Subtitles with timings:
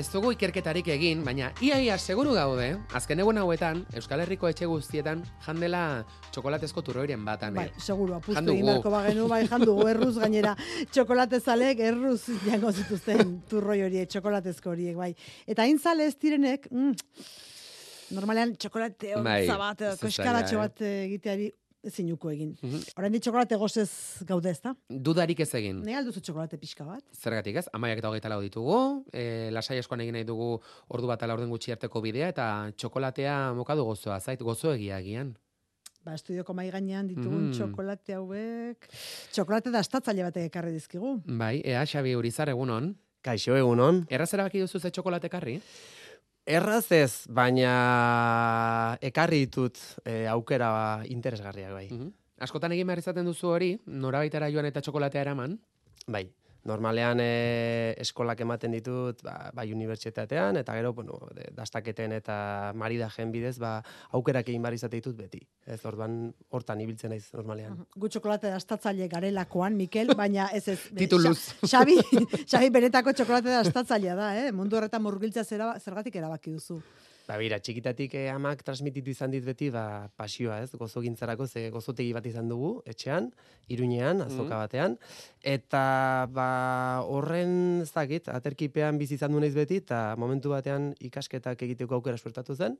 [0.00, 5.20] ez dugu ikerketarik egin, baina iaia seguru gaude, azken egun hauetan, Euskal Herriko etxe guztietan
[5.44, 5.82] jandela
[6.32, 7.58] txokolatezko turroiren batan.
[7.58, 7.84] Bai, eh?
[7.84, 10.54] seguru, apustu egin beharko bagenu, bai, jandugu, erruz gainera,
[10.94, 15.12] txokolate zalek, erruz jango zituzten turroi horiek, txokolatezko horiek, bai.
[15.44, 16.96] Eta hain zale ez direnek, mm,
[18.16, 20.62] normalean txokolate Bai, ontza bat, koskaratxo eh?
[20.64, 21.50] bat egiteari
[21.84, 22.56] ezinuko egin.
[22.62, 22.82] Mhm.
[22.98, 23.90] Orain di txokolate gozez
[24.28, 24.74] gaude ezta?
[24.88, 25.80] Dudarik ez egin.
[25.84, 27.02] Ne alduzu txokolate pixka bat?
[27.16, 31.22] Zergatik ez, amaiak eta hogeita lau ditugu, e, lasai askoan egin nahi dugu ordu bat
[31.22, 35.36] ala orden gutxi arteko bidea, eta txokolatea mokadu gozoa, zait, gozo egia egian.
[36.04, 37.52] Ba, estudioko mai gainean ditugun Mhm.
[37.52, 38.88] txokolate hauek.
[39.32, 41.22] Txokolate da estatzaile batek ekarri dizkigu.
[41.26, 42.94] Bai, ea, Xabi Urizar egunon.
[43.22, 44.06] Kaixo egunon.
[44.08, 45.60] Errazera baki duzu ze txokolate karri?
[46.50, 47.72] Erraz ez, baina
[49.06, 50.70] ekarri ditut e, aukera
[51.06, 51.86] interesgarriak bai.
[51.92, 52.10] Mhm.
[52.40, 55.58] Askotan egin behar izaten duzu hori, norabaitara joan eta txokolatea eraman.
[56.08, 56.24] Bai.
[56.68, 61.16] Normalean e, eskolak ematen ditut ba, bai unibertsitatean eta gero bueno,
[61.56, 63.78] dastaketen eta maridajen bidez ba,
[64.12, 65.40] aukerak egin behar izate ditut beti.
[65.66, 67.78] Ez orduan hortan ibiltzen naiz normalean.
[67.96, 70.78] Gu txokolate da estatzaile garelakoan, Mikel, baina ez ez.
[70.96, 71.38] Tituluz.
[71.64, 71.96] Xa- Xabi,
[72.44, 74.50] Xabi benetako txokolate da estatzailea da, eh?
[74.52, 76.80] Mundu horretan murgiltza zera, zergatik erabaki duzu.
[77.30, 81.68] Ba, bira, txikitatik eh, amak transmititu izan dit beti, ba, pasioa, ez, gozo gintzarako, ze
[81.70, 83.28] gozotegi bat izan dugu, etxean,
[83.70, 84.96] iruñean, azoka batean,
[85.46, 85.82] eta,
[86.34, 86.48] ba,
[87.06, 87.52] horren,
[87.84, 92.58] ez dakit, aterkipean bizi izan du naiz beti, eta momentu batean ikasketak egiteko aukera suertatu
[92.58, 92.74] zen,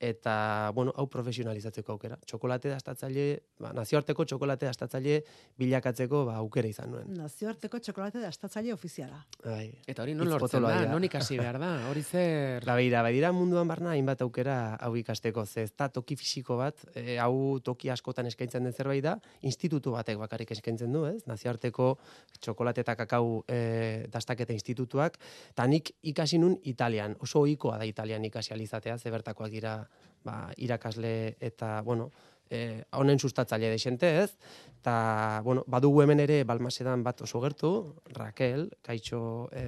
[0.00, 2.18] eta, bueno, hau profesionalizatzeko aukera.
[2.26, 3.26] Txokolate dastatzaile,
[3.60, 5.20] ba, nazioarteko txokolate dastatzaile
[5.58, 7.12] bilakatzeko, ba, aukera izan nuen.
[7.18, 9.20] Nazioarteko txokolate da estatzaile ofiziala.
[9.44, 9.68] Bai.
[9.86, 12.66] Eta hori non lortzen da, non ikasi behar da, hori zer...
[12.66, 16.84] Ba, begira, badira munduan barna hainbat aukera hau ikasteko, ze ez da toki fisiko bat,
[16.94, 21.22] e, hau toki askotan eskaintzen den zerbait da, institutu batek bakarrik eskaintzen du, ez?
[21.30, 21.94] Nazioarteko
[22.40, 25.18] txokolate eta kakao e, dastaketa institutuak,
[25.52, 29.84] eta nik ikasi nun Italian, oso ohikoa da Italian ikasi alizatea, ze bertakoak dira
[30.24, 32.10] ba, irakasle eta, bueno,
[32.50, 34.36] e, honen sustatzaile desente, ez?
[34.84, 37.70] Eta, bueno, badugu hemen ere Balmasedan bat oso gertu,
[38.12, 39.62] Raquel, kaitxo e,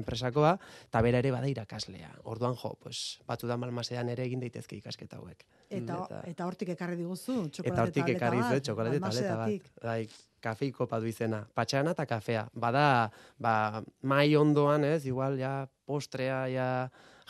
[0.00, 0.54] enpresakoa,
[0.88, 2.08] eta bera ere bada irakaslea.
[2.32, 5.44] Orduan jo, pues, batudan Balmasedan ere egin daitezke ikasketa hauek.
[5.68, 9.68] Eta, Eta- eta hortik ekarri diguzu, txokolate Eta hortik ekarri bat, zu, txokolate Balmasedatik.
[9.74, 9.84] bat.
[9.84, 10.08] Bai,
[10.42, 11.44] kafeiko padu izena.
[11.54, 12.48] Patxana eta kafea.
[12.54, 16.68] Bada, ba, mai ondoan, ez, igual, ja, postrea, ja,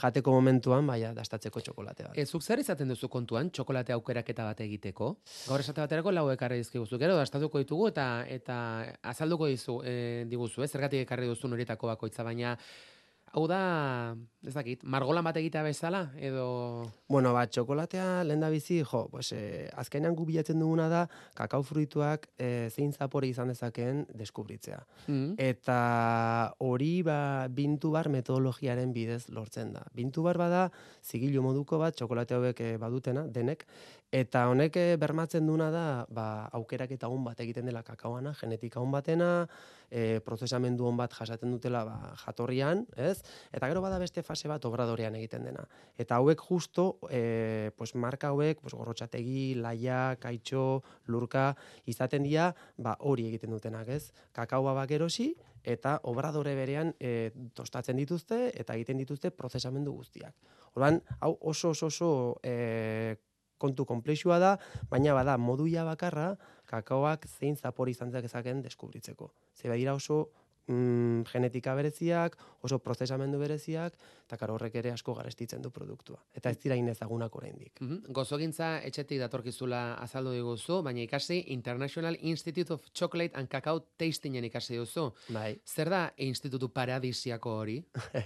[0.01, 2.19] jateko momentuan, baina dastatzeko txokolate bat.
[2.19, 5.13] Ez, zuk zer izaten duzu kontuan, txokolate aukeraketa bat egiteko?
[5.49, 8.57] Gaur esate baterako lau ekarri dizkiguzu, gero dastatuko ditugu eta eta
[9.13, 12.57] azalduko dizu, e, diguzu, ez, zergatik ekarri duzu horietako bakoitza, baina
[13.33, 16.45] hau da, ez dakit, margolan bat egitea bezala, edo...
[17.09, 21.07] Bueno, ba, txokolatea lehen da bizi, jo, pues, eh, azkenean gu bilatzen duguna da,
[21.39, 24.83] kakao fruituak eh, zein zapore izan dezakeen deskubritzea.
[25.07, 25.39] Mm.
[25.41, 25.79] Eta
[26.61, 29.87] hori ba, bintu bar metodologiaren bidez lortzen da.
[29.97, 30.67] Bintu bar bada,
[31.01, 33.65] zigilu moduko bat, txokolate hauek eh, badutena, denek,
[34.13, 38.81] eta honek eh, bermatzen duna da, ba, aukerak eta on bat egiten dela kakaoana, genetika
[38.81, 39.47] on batena,
[39.89, 43.23] e, prozesamendu on bat jasaten dutela ba, jatorrian, ez?
[43.57, 45.65] Eta gero bada beste fase bat obradorean egiten dena.
[45.97, 51.55] Eta hauek justo, e, pues marka hauek, pues gorrotxategi, laia, kaitxo, lurka,
[51.89, 54.13] izaten dira, ba hori egiten dutenak, ez?
[54.37, 55.33] Kakaoa bakerosi,
[55.65, 60.37] eta obradore berean e, tostatzen dituzte, eta egiten dituzte prozesamendu guztiak.
[60.73, 62.09] Orduan, hau oso oso oso
[62.45, 63.17] e,
[63.63, 64.57] kontu konplexua da,
[64.91, 66.33] baina bada moduia bakarra
[66.71, 69.33] kakaoak zein zapor izan dezaken deskubritzeko.
[69.55, 70.27] Ze badira oso
[70.67, 73.97] mm, genetika bereziak, oso prozesamendu bereziak,
[74.27, 76.21] eta karo horrek ere asko garestitzen du produktua.
[76.35, 77.81] Eta ez dira inezagunak oraindik.
[77.81, 78.13] Mhm.
[78.15, 84.77] Gozogintza etxetik datorkizula azaldu diguzu, baina ikasi International Institute of Chocolate and Cacao Tastingen ikasi
[84.77, 85.11] duzu.
[85.29, 85.59] Bai.
[85.67, 87.83] Zer da institutu paradisiako hori?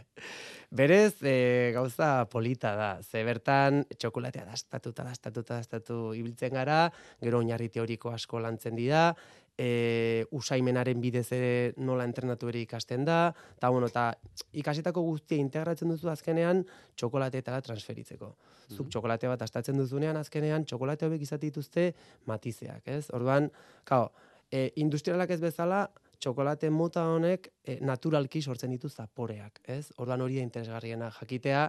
[0.71, 2.91] Berez, e, gauza polita da.
[3.03, 6.91] Ze bertan, txokolatea dastatuta, dastatuta, dastatu ibiltzen gara,
[7.23, 9.15] gero oinarri teoriko asko lantzen dira,
[9.59, 14.11] e, usaimenaren bidez ere nola entrenatu ere ikasten da, eta bueno, eta
[14.53, 16.65] ikasetako guztia integratzen duzu azkenean
[16.97, 18.35] txokolateetara transferitzeko.
[18.77, 21.93] Zuk txokolate bat astatzen duzunean azkenean txokolate hauek izate dituzte
[22.27, 23.07] matizeak, ez?
[23.15, 23.51] Orduan,
[23.85, 24.11] kao,
[24.51, 25.87] e, industrialak ez bezala,
[26.19, 29.93] txokolate mota honek e, naturalki sortzen ditu zaporeak, ez?
[30.03, 31.69] Orduan hori da interesgarriena jakitea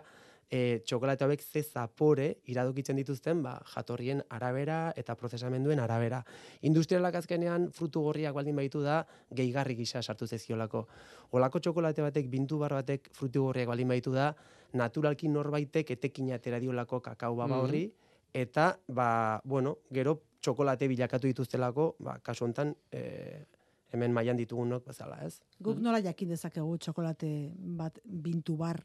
[0.49, 6.23] e, txokolate hauek ze zapore iradokitzen dituzten ba, jatorrien arabera eta prozesamenduen arabera.
[6.61, 10.85] Industrialak azkenean frutu gorriak baldin baitu da gehigarri gisa sartu zeziolako.
[11.31, 14.33] Olako txokolate batek, bintu bar batek frutu gorriak baldin baitu da
[14.73, 17.63] naturalki norbaitek etekina atera diolako kakao baba Mhm.
[17.63, 17.93] horri
[18.33, 23.45] eta ba, bueno, gero txokolate bilakatu dituztelako, ba, kasu hontan, e,
[23.91, 25.41] hemen mailan ditugunok bezala, ez?
[25.59, 28.83] Guk nola jakin dezakegu txokolate bat bintu bar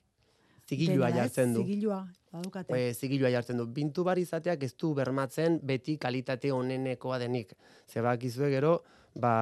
[0.73, 1.63] zigilua jartzen du.
[1.65, 2.01] Zigilua,
[2.33, 2.77] badukate.
[2.77, 3.67] E, zigilua jartzen du.
[3.67, 7.55] Bintu bar izateak ez du bermatzen beti kalitate onenekoa denik.
[7.89, 8.79] Ze bakizue gero,
[9.15, 9.35] ba,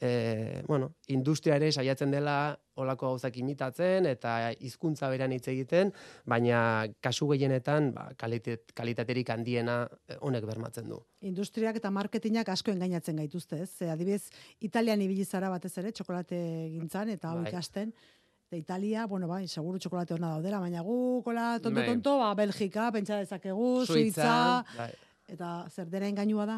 [0.00, 5.90] e, bueno, industria ere saiatzen dela olako gauzak imitatzen eta hizkuntza beran hitz egiten,
[6.28, 6.60] baina
[7.04, 11.00] kasu gehienetan ba, kalitet, kalitaterik handiena eh, honek bermatzen du.
[11.26, 13.90] Industriak eta marketingak asko engainatzen gaituzte, ez?
[13.90, 14.28] Adibidez,
[14.64, 16.38] Italian ibili zara batez ere, txokolate
[16.76, 17.52] gintzan, eta hau Bai.
[18.48, 21.60] Eta Italia, bueno, bai, seguru txokolate ona daudela, baina gu, kola, Bai.
[21.60, 23.84] tonto-tonto, ba, Belgika, pentsa dezakegu.
[23.84, 24.88] Suitza, Bai.
[25.28, 26.56] eta zer dena engainua da.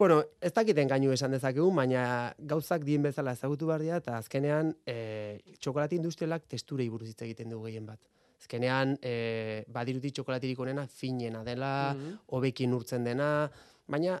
[0.00, 4.72] Bueno, ez dakiten gainu esan dezakegu, baina gauzak dien bezala ezagutu behar dira, eta azkenean
[4.88, 8.00] e, txokolate industrialak testurei buruz hitz egiten dugu gehien bat.
[8.40, 12.16] Azkenean, e, badiruti txokolatirik onena finena dela, Mhm.
[12.32, 13.50] hobekin urtzen dena,
[13.86, 14.16] baina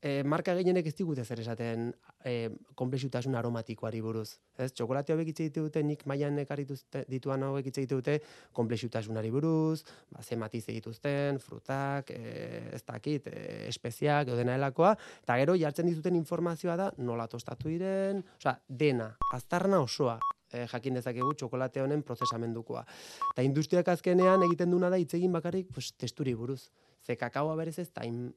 [0.00, 1.88] e, marka gehienek ez digute zer esaten
[2.24, 4.38] e, komplexutasun aromatikoari buruz.
[4.56, 8.18] Ez, txokolate hobek hitz egite dute, nik mailan ekarrituzte dituan hobek hitz egite dute
[8.56, 9.82] komplexutasunari buruz,
[10.12, 15.56] ba, ze matiz egituzten, frutak, e, ez dakit, e, espeziak, edo dena helakoa, eta gero
[15.58, 20.18] jartzen dizuten informazioa da nola tostatu diren, osea, dena, aztarna osoa,
[20.52, 22.84] e, jakin dezakegu txokolate honen prozesamendukoa.
[23.32, 26.68] Eta industriak azkenean egiten duna da hitz egin bakarrik pues, testuri buruz.
[27.06, 28.32] Ze kakaoa berez ez da hain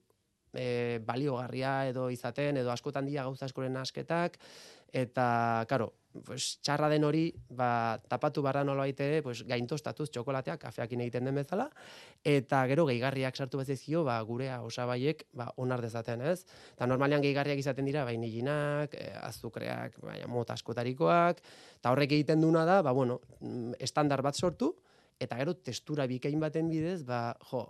[0.54, 4.40] e, baliogarria edo izaten, edo askotan dira gauza askoren asketak,
[4.94, 5.94] eta, karo,
[6.26, 7.24] pues, txarra den hori,
[7.54, 11.70] ba, tapatu barra nola ere, pues, gaintostatuz txokolatea, kafeakin egiten den bezala,
[12.26, 16.44] eta gero gehigarriak sartu bezizkio, ba, gurea osabaiek, ba, onar dezaten, ez?
[16.74, 21.44] Eta normalean gehigarriak izaten dira, vainillinak, e, azukreak, baina mota askotarikoak,
[21.80, 24.74] eta horrek egiten duna da, ba, bueno, mm, estandar bat sortu,
[25.20, 27.68] eta gero testura bikain baten bidez, ba, jo,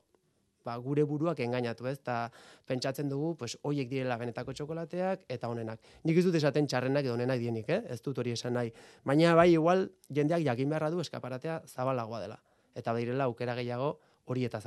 [0.66, 1.98] ba, gure buruak engainatu, ez?
[2.00, 2.32] Eta
[2.68, 5.80] pentsatzen dugu, pues, hoiek direla benetako txokolateak eta honenak.
[6.04, 7.82] Nik ez dut esaten txarrenak edo honenak dienik, eh?
[7.90, 8.74] Ez dut hori esan nahi.
[9.06, 12.42] Baina bai, igual, jendeak jakin beharra du eskaparatea zabalagoa dela.
[12.76, 14.66] Eta direla aukera gehiago horietaz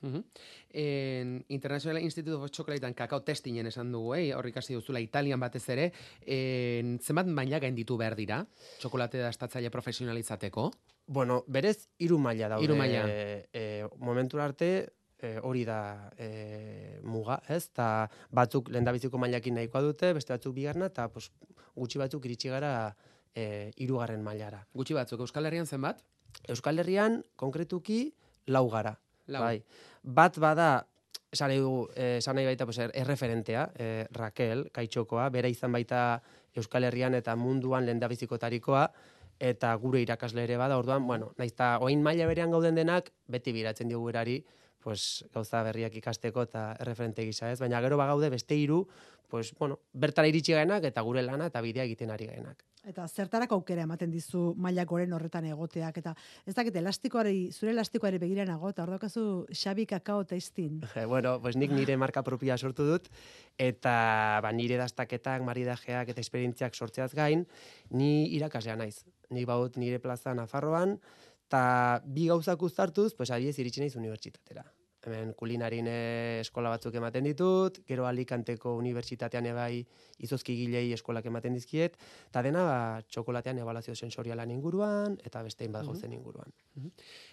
[0.00, 0.24] Mhm.
[0.70, 4.34] En International Institute of Chocolatean kakao testingen esan dugu, eh?
[4.34, 5.92] hor ikasi duzula Italian batez ere,
[6.26, 8.42] en, zenbat maila gainditu behar dira,
[8.78, 10.70] txokolate dastatzaile profesionalizateko?
[11.06, 12.64] Bueno, berez, hiru maila daude.
[12.66, 13.06] Hiru maila.
[13.08, 14.70] E, e, momentura arte,
[15.18, 17.68] e, hori da e, muga, ez?
[17.72, 21.30] Ta batzuk lehendabiziko mailakin nahikoa dute, beste batzuk bigarna, eta pues,
[21.76, 22.74] gutxi batzuk iritsi gara
[23.34, 24.66] e, hirugarren mailara.
[24.74, 26.04] Gutxi batzuk, Euskal Herrian zenbat?
[26.52, 28.10] Euskal Herrian, konkretuki,
[28.46, 28.96] lau gara.
[29.26, 29.42] Lau.
[29.42, 29.62] Bai.
[30.02, 30.70] Bat bada,
[31.32, 35.72] esan nahi dugu, eh, esan nahi baita pues, er- erreferentea, eh, Raquel, kaitxokoa, bera izan
[35.72, 36.22] baita
[36.54, 38.90] Euskal Herrian eta munduan lehendabizikotarikoa,
[39.38, 43.52] eta gure irakasle ere bada, orduan, bueno, naiz eta oin maila berean gauden denak, beti
[43.52, 44.38] biratzen diogu erari,
[44.86, 48.84] pues, gauza berriak ikasteko eta erreferente gisa ez, baina gero bagaude beste hiru,
[49.26, 52.62] pues, bueno, bertara iritsi gaenak eta gure lana eta bidea egiten ari gaenak.
[52.86, 56.12] Eta zertarako aukera ematen dizu maila goren horretan egoteak, eta
[56.46, 60.78] ez dakit elastikoari, zure elastikoari begiran nago, eta hor daukazu Xabi Kakao Tasting.
[60.94, 63.10] Eh, bueno, pues nik nire marka propia sortu dut,
[63.58, 67.42] eta ba, nire dastaketak, maridajeak eta esperientziak sortzeaz gain,
[67.90, 69.02] ni irakaslea naiz.
[69.34, 71.00] Nik baut nire plaza Nafarroan,
[71.48, 71.66] eta
[72.06, 74.62] bi gauzak uztartuz, pues adiez iritsi naiz unibertsitatera.
[75.06, 79.84] Hemen kulinarin eh, eskola batzuk ematen ditut, gero Alicanteko unibertsitatean ebai
[80.26, 81.94] izozkigilei eskolak ematen dizkiet,
[82.30, 85.92] eta dena ba, txokolatean ebaluazio sensorialan inguruan, eta beste hainbat Mhm.
[85.92, 86.50] gauzen inguruan.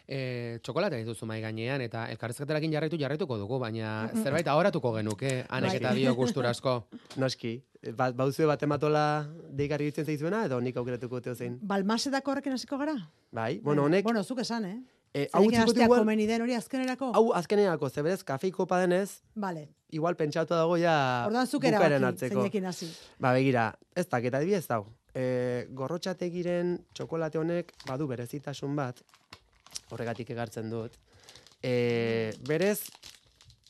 [0.07, 5.69] E, txokolatea dituzu mai gainean, eta elkarrezketarakin jarraitu jarraituko dugu, baina zerbait ahoratuko genuke, anek
[5.71, 5.77] Bai.
[5.81, 6.75] eta bio gusturasko.
[7.17, 7.55] Noski,
[7.97, 11.57] ba, bauzue bat ematola deigarri ditzen zaizuena, edo nik aukeratuko dute zein.
[11.61, 12.93] Balmasetako horrekin hasiko gara?
[13.31, 14.77] Bai, bueno, honek, Bueno, zuk esan, eh?
[15.13, 17.11] Eh, hau utziko igual, komeni den hori azkenerako?
[17.13, 19.67] hau azkeneako, zeberez, kafeiko padenez, Vale.
[19.91, 22.89] igual pentsatu dago ja Orduan zuk erabaki, zeinekin hasi.
[23.19, 24.87] Ba, begira, ez dakit, adibidez hau.
[25.13, 29.01] E, gorrotxategiren txokolate honek badu berezitasun bat,
[29.93, 30.97] horregatik egartzen dut.
[31.63, 32.79] E, berez,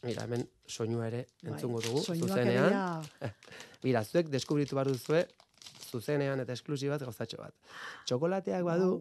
[0.04, 3.04] mira, hemen soinua ere entzungo dugu, Bai, zuzenean.
[3.84, 5.26] Mira, zuek deskubritu bar duzue,
[5.92, 7.54] zuzenean eta esklusibaz gauzatxo bat.
[8.08, 8.96] Txokolateak badu,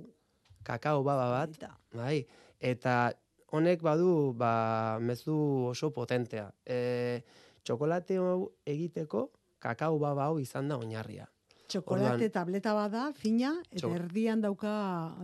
[0.64, 2.22] kakao baba bat, bai,
[2.60, 3.12] eta
[3.52, 5.34] honek badu, ba, mezu
[5.70, 6.50] oso potentea.
[6.64, 7.20] E,
[7.64, 9.28] txokolate hau egiteko,
[9.62, 11.26] kakao baba hau izan da oinarria.
[11.68, 14.72] Txokolate Orduan- tableta bada, fina, eta erdian dauka...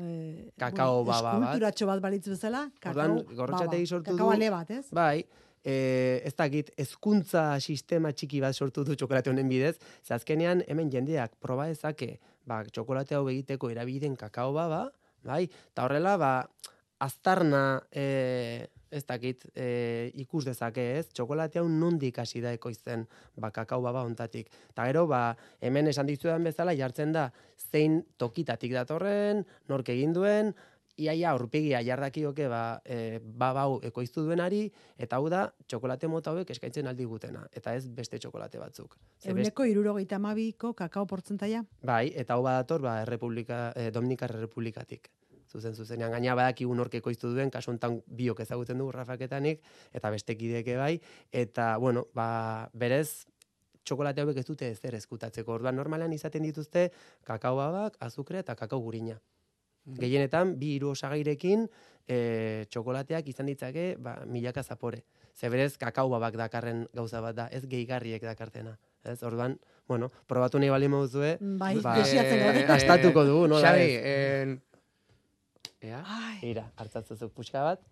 [0.01, 1.61] Eh, Kakao baba bat.
[1.61, 3.87] Bat balitz bezala, kakao gorrotxategi baba.
[3.87, 4.87] sortu kakao ale bat, ez?
[4.93, 5.25] Bai,
[5.65, 10.89] e, ez dakit, hezkuntza sistema txiki bat sortu du txokolate honen bidez, ze azkenean hemen
[10.91, 14.87] jendeak proba dezake, ba, txokolate hau egiteko erabiden kakao baba,
[15.29, 16.33] bai, eta horrela, ba,
[17.05, 23.05] aztarna, e, ez dakit, e, ikus dezake ez, txokolate hau nondik hasi da ekoizten,
[23.37, 24.49] ba, kakao baba ontatik.
[24.73, 27.29] Eta gero, ba, hemen esan dizudan bezala jartzen da,
[27.71, 30.55] zein tokitatik datorren, nork egin duen,
[30.99, 34.65] iaia aurpegia jardakioke ba, e, ba bau ekoiztu duenari,
[34.99, 38.97] eta hau da, txokolate mota hauek eskaintzen aldi gutena, eta ez beste txokolate batzuk.
[39.19, 41.65] Ze best- Euneko irurogeita amabiko kakao portzentaia.
[41.83, 45.09] Bai, eta hau badator, ba, Errepublika, eh, Dominikar Errepublikatik.
[45.49, 49.63] Zuzen zuzenean, gaina badakigu nork ekoiztu duen, kasu honetan biok ezagutzen dugu Rafaketanik,
[49.93, 51.01] eta beste kideke bai,
[51.33, 53.25] eta, bueno, ba, berez,
[53.89, 55.55] txokolate hauek ez dute ezer eskutatzeko.
[55.55, 56.91] Orduan, normalan izaten dituzte
[57.25, 59.17] kakao babak, azukre eta kakao gurina.
[59.97, 61.69] Gehienetan, bi hiru osagairekin,
[62.09, 65.05] e, txokolateak izan ditzake, ba, milaka zapore.
[65.39, 68.77] Ze berez, kakao babak dakarren gauza bat da, ez gehigarriek dakartena.
[69.05, 74.61] Ez, orduan, bueno, probatu nahi bali moduzue, Bai, Ba, eh, Gastatuko dugu, nola Xabi, en...
[75.81, 76.03] Ea?
[76.03, 77.85] Ai, Ira, hartzatzezuk puxka bat.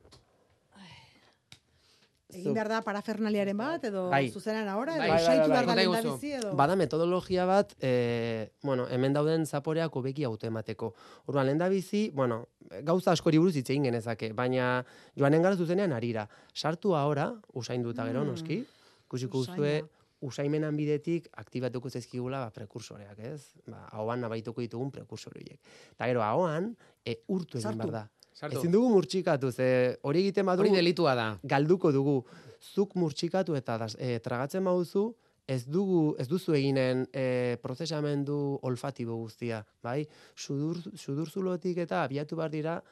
[2.35, 4.30] Egin behar da parafernaliaren bat, edo Bai.
[4.30, 5.85] zuzenan ahora, Bai, edo bai, usaitu bai, behar da bai.
[5.87, 6.54] lehendabizi, edo...
[6.59, 10.92] Bada metodologia bat, e, bueno, hemen dauden zaporeak hobeki auto emateko.
[11.26, 12.49] Orduan, lehen bizi, bueno,
[12.83, 14.85] gauza askori buruz hitz egin genezake, baina
[15.16, 16.28] joanen gara zuzenean arira.
[16.54, 18.26] Sartu ahora, usaindu eta gero, Mm.
[18.35, 18.64] noski,
[19.06, 19.56] ikusiko Usaina.
[19.56, 19.85] duzue,
[20.21, 23.52] usaimenan bidetik aktibatuko zaizkigula ba, prekursoreak, ez?
[23.66, 25.61] Ba, ahoan nabaituko ditugun prekursore horiek.
[25.92, 28.09] Eta gero, ahoan, e, urtu egin behar da.
[28.36, 28.58] Sartu.
[28.60, 31.38] Ezin dugu murtxikatu, ze hori egiten badu, Hori delitua da.
[31.42, 32.18] galduko dugu.
[32.60, 35.14] Zuk murtxikatu eta das, e, tragatzen baduzu,
[35.46, 40.04] ez dugu ez duzu eginen e, prozesamendu olfatibo guztia, bai?
[40.34, 42.82] Sudur sudurzulotik eta abiatu behar dira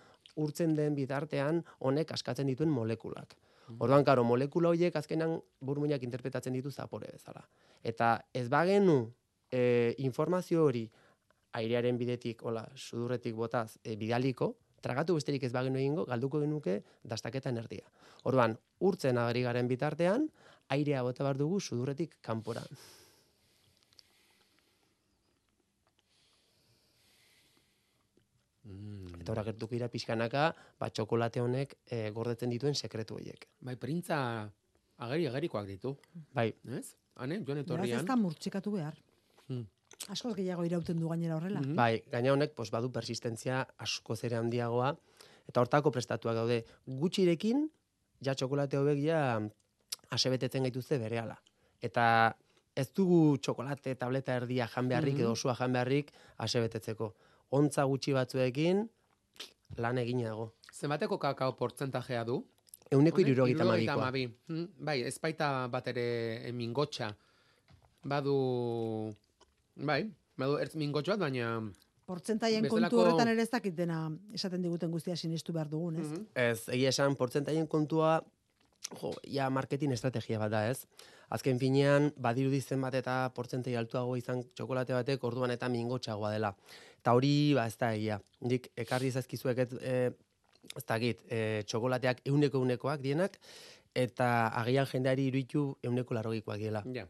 [0.41, 3.37] urtzen den bitartean honek askatzen dituen molekulak.
[3.79, 7.45] Orduan, karo, molekula horiek azkenan burmuinak interpretatzen ditu zapore bezala.
[7.83, 9.11] Eta ez bagenu
[9.51, 10.85] e, informazio hori
[11.53, 14.55] airearen bidetik, hola, sudurretik botaz, e, bidaliko,
[14.85, 16.81] tragatu besterik ez bagenu egingo, galduko genuke
[17.15, 17.87] dastaketan erdia.
[18.29, 20.29] Orduan, urtzen ari garen bitartean,
[20.75, 22.65] airea bota behar dugu sudurretik kanpora.
[28.65, 29.21] Mm.
[29.21, 30.49] Eta hori gertuko dira pixkanaka,
[30.81, 33.49] ba, txokolate honek e, gordetzen dituen sekretu horiek.
[33.65, 34.19] Bai, printza
[35.05, 35.97] ageri agerikoak ditu,
[36.33, 36.49] Bai,
[36.79, 36.87] ez?
[37.21, 38.07] Hane, joan Beraz ez etorrian.
[38.09, 38.97] da murtxikatu behar.
[39.49, 39.67] Hmm.
[40.13, 41.61] Askoz gehiago irauten du gainera horrela.
[41.61, 41.75] Mhm.
[41.77, 44.95] bai, gaina honek pos, badu persistentzia asko zere handiagoa,
[45.49, 46.65] eta hortako prestatuak daude.
[46.87, 47.69] Gutxirekin,
[48.21, 49.41] ja txokolate hobek ja
[50.11, 51.37] asebetetzen gaituzte berehala.
[51.83, 52.35] Eta
[52.77, 55.21] ez dugu txokolate tableta erdia jan beharrik Mhm.
[55.23, 57.15] edo osoa jan beharrik asebetetzeko.
[57.51, 58.89] Ontza gutxi batzuekin
[59.77, 60.53] lan egina dago.
[60.73, 62.45] Zenbateko kakao portzentajea du?
[62.91, 64.27] Euneko irurogeita hamabi.
[64.49, 67.15] Mm, Bai, ez baita bat ere mingotxa.
[68.05, 69.15] Badu,
[69.77, 70.05] bai,
[70.37, 71.57] badu ertz mingotx bat, baina...
[72.05, 73.99] Portzentaien Bestelako- kontu horretan ere ez dakitena
[74.37, 76.09] esaten diguten guztia sinestu behar dugun, ez?
[76.11, 76.25] Mhm.
[76.35, 78.19] Ez, egia esan, portzentaien kontua,
[79.01, 80.85] jo, ja, marketing estrategia bat da, ez?
[81.33, 86.53] Azken finean, badirudi zenbat eta portzentai altuago izan txokolate batek, orduan eta mingotxagoa dela.
[87.01, 88.21] Eta hori, ba, ez da egia.
[88.45, 89.97] Nik, ekarri zaizkizuek, ez, e,
[90.77, 93.41] ez dakit, e, txokolateak euneko eunekoak dienak,
[93.95, 94.29] eta
[94.61, 96.85] agian jendeari iruditu euneko larogikoak diela.
[96.93, 97.07] Ja.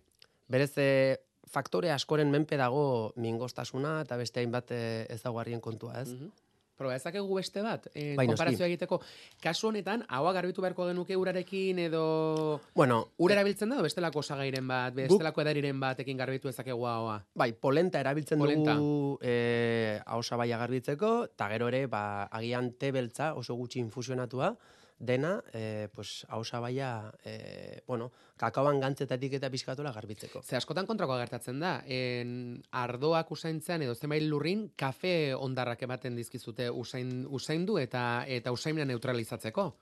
[0.49, 1.19] Berez, e,
[1.55, 4.83] faktore askoren menpe dago mingostasuna eta beste hainbat e,
[5.15, 6.11] ezaugarrien kontua, ez?
[6.11, 6.33] Mhm.
[6.75, 8.97] Proba, ezakegu beste bat, eh, Bai, konparazioa egiteko.
[9.43, 12.61] Kasu honetan, haua garbitu beharko genuke urarekin edo...
[12.75, 17.21] Bueno, Ura erabiltzen da, bestelako osagairen bat, bestelako edariren batekin garbitu ezakegu haua.
[17.39, 18.75] Bai, polenta erabiltzen Polenta.
[18.75, 24.57] dugu eh ahosabaia garbitzeko, eta gero ere, ba, agian te beltza oso gutxi infusionatua,
[24.99, 30.43] dena, eh, pues, ahosabaia, eh, bueno, kakaoan gantzetatik eta pixkatola garbitzeko.
[30.43, 36.71] Ze askotan kontrakoa gertatzen da, en ardoak usaintzean edo zenbait lurrin kafe ondarrak ematen dizkizute
[36.71, 39.75] usain, usaindu eta eta usaimena neutralizatzeko.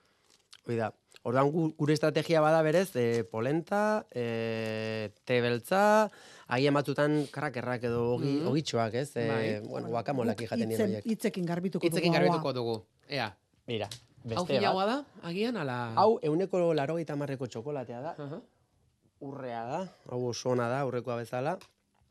[0.65, 0.93] Hoi da,
[1.27, 6.09] orduan gu- gure estrategia bada berez, eh, polenta, eh, te beltza,
[6.47, 8.47] agian batzutan krakerrak edo ogi, Mhm.
[8.47, 9.17] ogitxoak, ez?
[9.17, 9.69] Eh, Bai.
[9.69, 11.05] bueno, guacamolak Guk jaten horiek.
[11.05, 12.29] Hitzekin garbituko Hitzekin dugu haua.
[12.29, 12.87] garbituko dugu.
[13.09, 13.89] Ea, Mira,
[14.23, 14.59] hau beste bat.
[14.61, 14.97] finagoa da,
[15.29, 15.77] agian, ala...
[15.99, 18.41] Hau, euneko larogeita marreko txokolatea da, Aha.
[19.21, 21.59] urrea da, hau oso ona da, urrekoa bezala,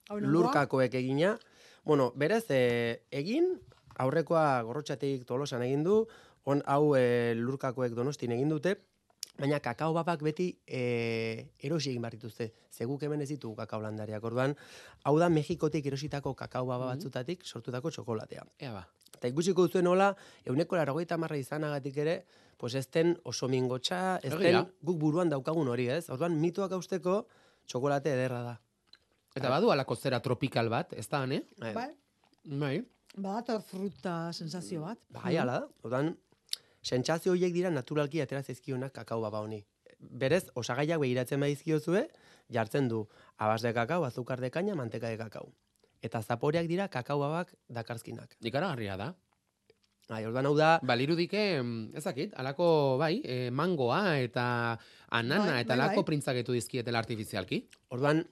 [0.09, 1.37] Hau lurkakoek egina.
[1.85, 3.53] Bueno, berez, e, egin,
[3.97, 6.05] aurrekoa gorrotxateik tolosan egin du,
[6.45, 8.75] on, hau e, lurkakoek donostin egin dute,
[9.39, 10.81] baina kakao babak beti e,
[11.63, 12.51] erosi egin behar dituzte.
[12.75, 14.23] Zeguk hemen ez ditugu kakao landariak.
[14.27, 14.55] Orduan,
[15.07, 16.97] hau da Mexikotik erositako kakao baba Mhm.
[16.99, 18.43] batzutatik sortutako txokolatea.
[18.59, 18.83] Ea ba.
[19.17, 20.15] Eta ikusiko duzuen nola,
[20.47, 22.15] euneko larogeita marra izanagatik ere,
[22.57, 24.65] pues ez den oso mingotxa, ez Egia den da.
[24.81, 26.09] guk buruan daukagun hori, ez?
[26.09, 27.25] Orduan, mitoak hausteko
[27.67, 28.55] txokolate ederra da.
[29.35, 31.43] Eta badu alako zera tropikal bat, ez da, ne?
[31.59, 31.73] Bai.
[31.73, 31.89] Bai,
[32.43, 32.73] Bai.
[33.15, 34.99] badator fruta sensazio bat.
[35.09, 35.67] Bai, ala da.
[35.83, 36.15] Orduan,
[36.81, 39.61] sentsazio horiek dira naturalki atera zaizkionak kakao baba honi.
[39.99, 42.07] Berez, osagaiak begiratzen badizkiozue,
[42.49, 45.51] jartzen du abas de kakao, azukar de caña, manteka de kakao.
[46.01, 48.37] Eta zaporeak dira kakao babak dakarzkinak.
[48.41, 49.13] Ikaragarria da.
[50.09, 54.45] Bai, orduan hau da, Balirudike, mm, ezakit, alako, bai, e, mangoa eta
[55.07, 56.07] anana Bai, eta bai, alako bai.
[56.09, 57.61] printzaketu dizkietela artifizialki.
[57.89, 58.25] orduan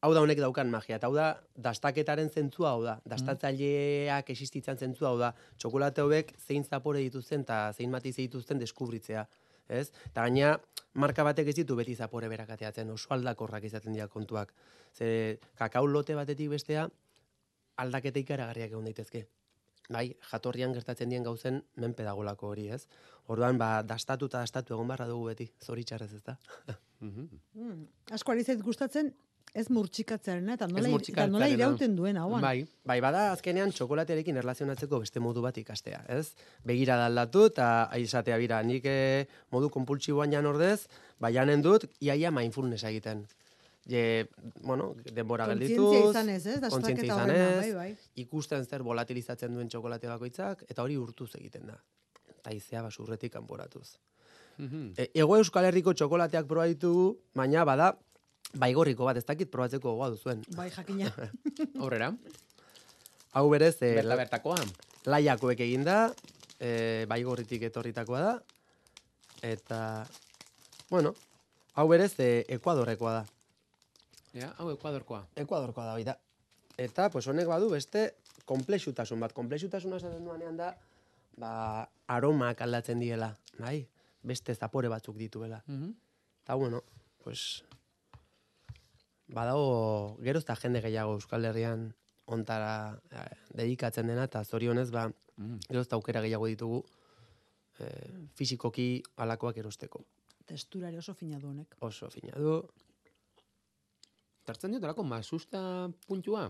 [0.00, 5.10] hau da honek daukan magia, eta hau da dastaketaren zentzua hau da, dastatzaileak existitzen zentzua
[5.10, 9.26] hau da, txokolate hauek zein zapore dituzten eta zein matize dituzten deskubritzea,
[9.68, 9.90] ez?
[10.06, 10.58] Eta gaina
[10.94, 14.54] marka batek ez ditu beti zapore berak ateatzen, oso aldakorrak izaten dira kontuak.
[14.94, 16.88] Ze kakao lote batetik bestea
[17.82, 19.26] aldaketa ikaragarriak egon daitezke.
[19.92, 22.86] Bai, jatorrian gertatzen dien gauzen menpe dagolako hori, ez?
[23.30, 26.38] Orduan, ba, dastatu eta dastatu egon barra dugu beti, zoritxarrez ez da.
[26.96, 27.26] Mhm.
[27.52, 27.82] Mm.
[28.16, 29.10] Asko ari zait gustatzen
[29.56, 32.40] ez murtxikatzearena eta nola, eta nola irauten duen hauan.
[32.40, 36.34] Bai, Bai, bada azkenean txokolatearekin erlazionatzeko beste modu bat ikastea, ez?
[36.64, 40.86] Begira aldatu eta aizatea bira, nik eh, modu konpultsiboan jan ordez,
[41.20, 43.26] bai janen dut, iaia mindfulness egiten.
[43.86, 44.26] Je,
[44.62, 47.04] bueno, denbora Kontzientzia geldituz, izanez, ez?
[47.04, 47.90] Izanez, bai, bai.
[48.18, 51.76] ikusten zer volatilizatzen duen txokolate bakoitzak, eta hori urtuz egiten da.
[52.32, 53.98] Eta izea basurretik kanporatuz.
[54.58, 54.94] Mhm.
[54.96, 57.92] E, Ego Euskal Herriko txokolateak proba ditugu, baina bada,
[58.54, 60.42] baigorriko bat, ez dakit probatzeko gogoa duzuen.
[60.56, 61.12] Bai, jakina.
[61.82, 62.10] Aurrera,
[63.36, 64.56] Hau berez, e, berta bertakoa.
[65.04, 66.10] laiakoek eginda,
[66.58, 68.34] e, baigorritik etorritakoa da,
[69.44, 69.80] eta,
[70.90, 71.14] bueno,
[71.74, 73.24] hau berez, e, Ekuadorrekoa da.
[74.36, 75.22] Ja, hau ekuadorkoa.
[75.40, 76.16] Ekuadorkoa da, baita.
[76.76, 78.02] Eta, pues honek badu beste
[78.48, 79.32] komplexutasun bat.
[79.36, 80.74] Komplexutasuna esaten duanean da,
[81.40, 81.52] ba,
[82.12, 83.78] aromak aldatzen diela, bai?
[84.26, 85.62] Beste zapore batzuk dituela.
[85.66, 85.94] Mhm.
[86.44, 86.82] Eta, bueno,
[87.24, 87.64] pues,
[89.26, 91.88] badago, gero ez da jende gehiago Euskal Herrian
[92.26, 93.24] ontara eh,
[93.54, 95.58] dedikatzen dena, eta zorionez, ba, Mhm.
[95.68, 96.84] gero ez aukera gehiago ditugu
[97.78, 100.00] eh, fizikoki alakoak erosteko.
[100.46, 101.74] Testurare oso fina du honek.
[101.80, 102.62] Oso fina du,
[104.46, 105.60] Tartzen diot alako masusta
[106.06, 106.46] puntua.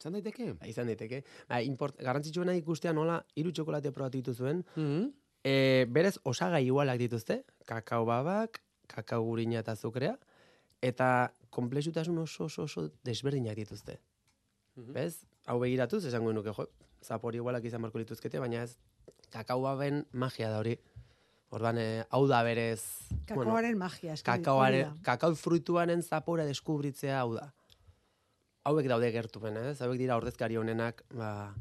[0.00, 0.54] Zan daiteke?
[0.58, 1.20] ba, izan daiteke.
[1.48, 5.10] Ba, import, garrantzitsuena ikustea nola hiru txokolate probatu dituzuen, Mhm.
[5.44, 10.16] e, berez osagai igualak dituzte, kakao babak, kakao gurina eta azukrea,
[10.82, 14.00] eta komplexutasun oso oso oso desberdinak dituzte.
[14.76, 14.92] Mhm.
[14.92, 15.26] Bez?
[15.46, 16.68] Hau begiratuz, esango nuke, jo,
[17.02, 18.78] zapori igualak izan marko lituzkete, baina ez,
[19.30, 20.78] kakao baben magia da hori.
[21.50, 22.80] Orduan, eh, hau da berez,
[23.28, 24.14] Kakaoaren magia.
[24.14, 27.52] eski, hori kakaoaren, kakao fruituaren zapora deskubritzea hau da.
[28.64, 29.80] Hauek daude gertupen, ez?
[29.84, 31.54] Hauek dira ordezkari honenak, ba,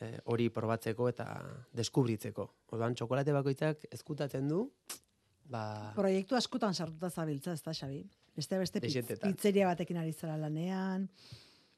[0.00, 1.26] eh, hori probatzeko eta
[1.72, 2.48] deskubritzeko.
[2.74, 4.66] Orduan, txokolate bakoitzak ezkutatzen du,
[5.48, 8.02] ba, Proiektu askotan sartuta zabiltza, ez da, Xabi?
[8.34, 11.08] Beste beste pitz, pizzeria batekin ari zara lanean.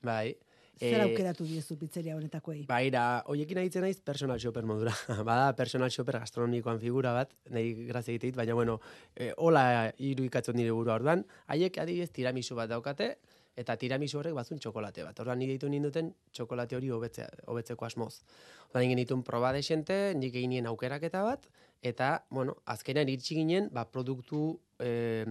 [0.02, 0.34] bai.
[0.76, 2.66] Zer Eh, aukeratu diezu pizzeria honetakoei?
[2.68, 4.92] Baira, hoiekin aitzen naiz personal shopper modura.
[5.28, 8.76] Bada personal shopper gastronomikoan figura bat, nahi grazia egiteit, baina bueno,
[9.14, 13.14] e, hola irudikatzen nire burua orduan, haiek adibidez tiramisu bat daukate,
[13.56, 15.16] eta tiramisu horrek bazun txokolate bat.
[15.24, 18.20] Orduan nire ditu ninduten txokolate hori hobetzea, hobetzeko asmoz.
[18.68, 21.48] Orduan egin ditun proba desente, nik egin nien aukeraketa bat,
[21.80, 25.24] eta, bueno, azkenean iritsi ginen, ba, produktu eh,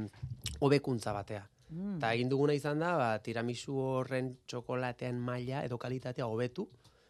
[0.57, 1.45] hobekuntza batea.
[1.69, 1.97] Mm.
[1.97, 6.67] Eta egin duguna izan da, ba, tiramisu horren txokolatean maila edo kalitatea hobetu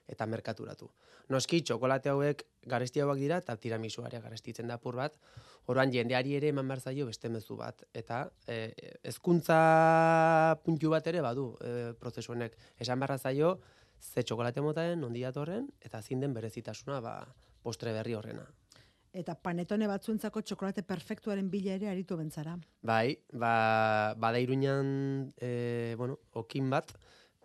[0.08, 0.90] eta merkaturatu.
[1.34, 5.18] Noski, txokolate hauek garesti hauek dira eta tiramisuarea garestitzen da apur bat.
[5.66, 7.82] Orduan jendeari ere eman behar zaio beste mezu bat.
[7.94, 8.76] Eta e,
[10.66, 12.54] puntu bat ere badu e, prozesu honek.
[12.78, 13.56] Esan beharra zaio,
[14.00, 17.18] ze txokolate motaen, nondi datorren, eta zin den berezitasuna ba,
[17.64, 18.46] postre berri horrena.
[19.16, 22.58] Eta panetone batzuentzako txokolate perfektuaren bila ere aritu bentzara.
[22.84, 26.92] Bai, ba, bada iruñan, e, bueno, okin bat,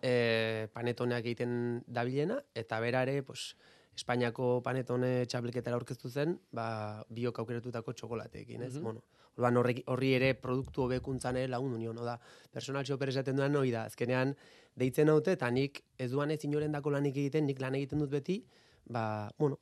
[0.03, 1.53] e, panetoneak egiten
[1.87, 3.53] dabilena, eta berare, pues,
[3.91, 8.75] Espainiako panetone txableketara aurkeztu zen, ba, biok aukeratutako txokolateekin, ez?
[8.77, 8.83] Mhm.
[8.83, 9.03] Bueno,
[9.35, 12.17] orduan horri, horri ere produktu hobekuntzan ere lagundu nion, oda,
[12.51, 14.35] personal shopper esaten duan hori da, azkenean
[14.75, 18.39] deitzen haute, eta nik ez duan ez inorendako lanik egiten, nik lan egiten dut beti,
[18.87, 19.03] ba,
[19.37, 19.59] bueno,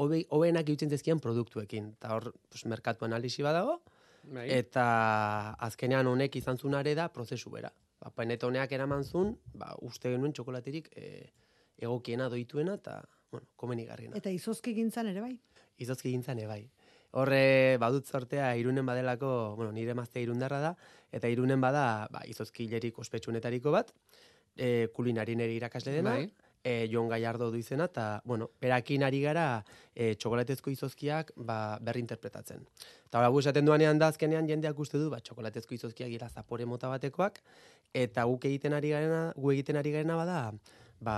[0.00, 3.80] hobe, hobeenak egiten zezkian produktuekin, eta hor, pues, merkatu analisi badago,
[4.22, 4.46] Bai.
[4.52, 4.84] Eta
[5.64, 7.70] azkenean honek izan zunare da prozesu bera.
[8.00, 11.30] Ba, panetoneak eraman zun, ba, uste genuen txokolaterik e,
[11.80, 13.00] egokiena doituena eta,
[13.32, 14.16] bueno, komenigarriena.
[14.20, 15.34] Eta izozki gintzan ere bai.
[15.80, 16.62] Izozki gintzan bai.
[17.20, 20.74] Horre badut sortea irunen badelako, bueno, nire maztea irundarra da,
[21.10, 23.92] eta irunen bada ba, izozki hilerik ospetsunetariko bat,
[24.54, 26.30] e, kulinarineri irakasle dena, Bai.
[26.64, 29.62] E, Jon Gallardo du izena, eta, bueno, berakin ari gara
[29.94, 32.66] e, txokolatezko izozkiak ba, berri interpretatzen.
[33.06, 36.90] Eta hori esaten duanean da azkenean jendeak uste du, ba, txokolatezko izozkiak gira zapore mota
[36.92, 37.40] batekoak,
[37.94, 40.42] eta guk egiten ari garena, gu egiten ari garena bada,
[41.00, 41.16] ba,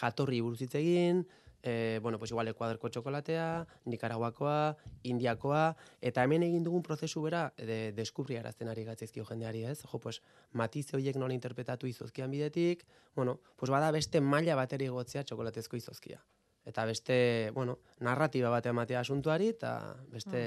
[0.00, 1.24] jatorri buruz egin,
[1.66, 4.76] e, bueno, pues igual Ekuadorko txokolatea, Nikaraguakoa,
[5.10, 9.80] Indiakoa, eta hemen egin dugun prozesu bera de, deskubri arazten ari gatzizkio jendeari, ez?
[9.82, 10.20] Jo, pues,
[10.52, 16.22] matize horiek nola interpretatu izozkian bidetik, bueno, pues bada beste maila bateri gotzea txokolatezko izozkia.
[16.66, 20.40] Eta beste, bueno, narratiba bat ematea asuntuari, eta beste...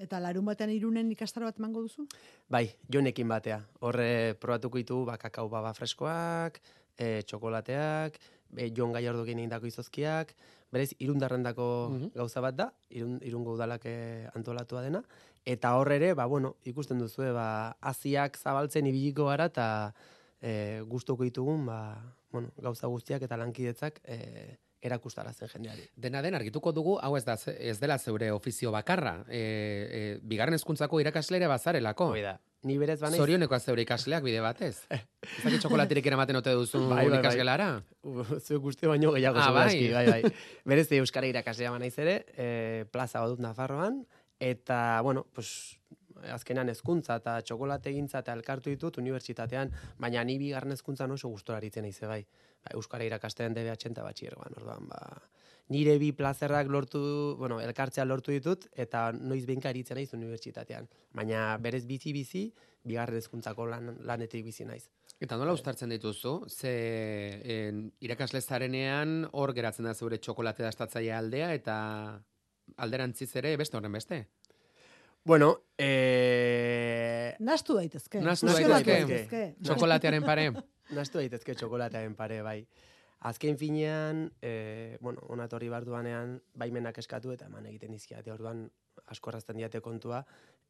[0.00, 2.06] Eta larun batean irunen ikastaro bat emango duzu?
[2.48, 3.58] Bai, jonekin batea.
[3.84, 6.60] Horre probatuko ditu ba, kakao baba freskoak,
[6.96, 8.18] e, txokolateak,
[8.56, 10.34] e, jon gai ordukin indako izozkiak,
[10.72, 12.08] berez, irundarrendako Mhm.
[12.14, 15.02] gauza bat da, irun, irungo udalak e, antolatua dena,
[15.44, 19.94] eta horre ere, ba, bueno, ikusten duzu, ba, aziak zabaltzen ibiliko gara, eta
[20.40, 21.78] e, gustuko ditugun, ba,
[22.32, 25.84] bueno, gauza guztiak eta lankidetzak e, erakustarazten jendeari.
[25.96, 29.20] Dena den argituko dugu, hau ez da ez dela zeure ofizio bakarra.
[29.28, 32.08] E, e, bigarren hezkuntzako irakasle ere bazarelako.
[32.16, 32.38] Hoi da.
[32.62, 34.84] Ni berez banaiz, Zorioneko zeure ikasleak bide batez.
[35.40, 37.20] Ezaki txokolatirik eramaten ote duzu Bai, bai, bai.
[37.24, 37.68] ikasgelara?
[38.38, 40.04] Zuek guzti baino gehiago Ah, segurazki, bai.
[40.06, 40.32] bai, bai.
[40.70, 44.04] Berez euskara irakaslea banaiz ere, e, plaza badut Nafarroan
[44.42, 45.78] eta bueno, pues
[46.34, 51.58] azkenan hezkuntza eta txokolate egintza eta elkartu ditut unibertsitatean, baina ni bigarren hezkuntzan oso gustora
[51.58, 52.22] aritzen naize bai.
[52.62, 55.02] Ba, euskara irakastean DBH eta batxiergoan, orduan ba
[55.72, 57.00] nire bi plazerrak lortu,
[57.38, 60.88] bueno, elkartzea lortu ditut eta noiz behinka aritzen naiz unibertsitatean.
[61.16, 62.44] Baina berez bizi bizi
[62.84, 64.84] bigarren hezkuntzako lan, lanetik bizi naiz.
[65.22, 66.34] Eta nola ustartzen dituzu?
[66.50, 66.72] Ze
[67.56, 71.76] en, irakasle zarenean hor geratzen da zeure txokolate dastatzaile aldea eta
[72.82, 74.24] alderantziz ere beste horren beste.
[75.24, 78.20] Bueno, eh, Nastu daitezke.
[78.20, 79.42] Nazionatu daitezke.
[79.62, 80.48] Txokolatearen pare.
[80.98, 82.58] Nastu daitezke txokolatearen pare, bai.
[83.30, 88.64] Azken finean, e, bueno, onatorri barduanean, baimenak eskatu eta eman egiten dizkiate, orduan
[89.12, 90.22] asko errazten diate kontua,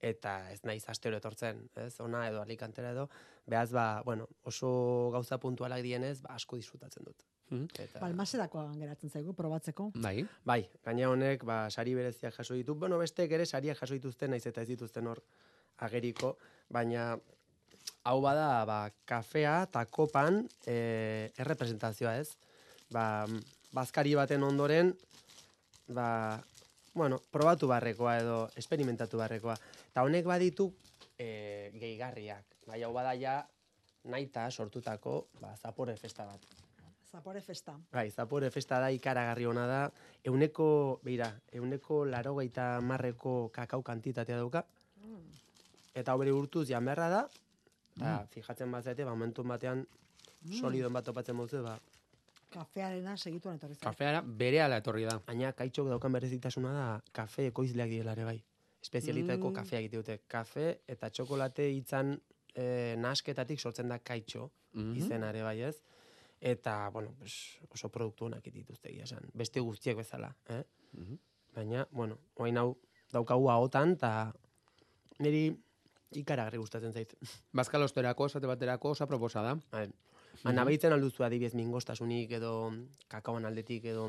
[0.02, 3.06] eta ez naiz astero etortzen, ez, ona edo alikantera edo,
[3.46, 7.22] behaz, ba, bueno, oso gauza puntualak dienez, ba, asko disfrutatzen dut.
[7.50, 7.68] Mhm.
[7.84, 9.90] Eta, Balmaserakoa geratzen zaigu, probatzeko.
[10.02, 10.24] Bai.
[10.48, 14.46] Bai, gaina honek, ba, sari bereziak jaso ditu, bueno, bestek ere sariak jaso dituzten, naiz
[14.46, 15.22] eta ez dituzten hor
[15.86, 16.36] ageriko,
[16.72, 17.12] baina
[18.08, 22.34] hau bada, ba, kafea eta kopan e, errepresentazioa ez.
[22.92, 23.26] Ba,
[23.72, 24.92] bazkari baten ondoren,
[25.88, 26.40] ba,
[26.94, 29.56] bueno, probatu barrekoa edo esperimentatu barrekoa.
[29.90, 30.68] Eta honek baditu
[31.18, 32.44] e, gehigarriak.
[32.66, 33.40] Bai, hau bada ja,
[34.04, 36.44] naita sortutako, ba, zapore festa bat.
[37.12, 37.74] Zapore festa.
[37.92, 39.80] Bai, zapore festa da ikaragarri ona da.
[40.24, 44.64] Euneko, beira, euneko laro gaita marreko kakao kantitatea dauka.
[45.92, 47.22] Eta hau bere urtuz jan beharra da.
[47.98, 49.84] Eta fijatzen bat zaite, ba, momentu batean
[50.56, 51.76] solidon bat topatzen mozu, ba,
[52.52, 53.84] Kafearena segituan etorri zait.
[53.84, 55.18] Kafeara bere ala etorri da.
[55.26, 58.38] baina kaitxok daukan berezitasuna da kafe ekoizleak direla ere bai.
[58.82, 59.54] Espezialitateko Mm.
[59.54, 60.18] kafea egite dute.
[60.28, 62.20] Kafe eta txokolate hitzan
[62.54, 64.96] e, nasketatik sortzen da kaitxo Mhm.
[64.96, 65.82] izena ere bai ez.
[66.40, 69.30] Eta, bueno, pues, oso produktu honak dituzte esan.
[69.32, 70.64] Beste guztiek bezala, eh?
[70.92, 71.18] Mhm.
[71.54, 72.76] Baina, bueno, oain hau
[73.12, 74.32] daukagu ahotan, eta
[75.20, 75.56] niri
[76.10, 77.14] ikaragarri gustatzen zait.
[77.52, 79.56] Bazkalosterako, esate baterako, osa proposa da.
[80.42, 82.72] Ba, nabaitzen alduzu adibidez mingostasunik edo
[83.12, 84.08] kakaoan aldetik edo...